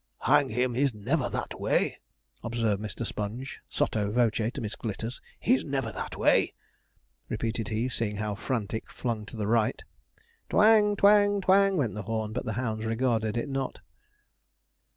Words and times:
'Hang 0.21 0.49
him! 0.49 0.73
he's 0.73 0.95
never 0.95 1.29
that 1.29 1.59
way!' 1.61 1.99
observed 2.43 2.81
Mr. 2.81 3.05
Sponge, 3.05 3.59
sotto 3.69 4.09
voce, 4.11 4.49
to 4.51 4.59
Miss 4.59 4.75
Glitters. 4.75 5.21
'He's 5.39 5.63
never 5.63 5.91
that 5.91 6.17
way,' 6.17 6.55
repeated 7.29 7.67
he, 7.67 7.87
seeing 7.87 8.15
how 8.15 8.33
Frantic 8.33 8.89
flung 8.91 9.27
to 9.27 9.37
the 9.37 9.45
right. 9.45 9.83
'Twang 10.49 10.95
twang 10.95 11.39
twang,' 11.39 11.77
went 11.77 11.93
the 11.93 12.01
horn, 12.01 12.33
but 12.33 12.45
the 12.45 12.53
hounds 12.53 12.83
regarded 12.83 13.37
it 13.37 13.47
not. 13.47 13.77